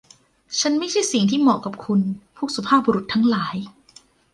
[0.59, 2.01] ฉันไม่ใช่สิ่งที่เหมาะกับคุณ
[2.37, 3.55] พวกสุภาพบุรุษทั้งหลาย